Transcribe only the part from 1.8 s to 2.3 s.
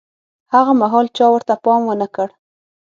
ونه کړ.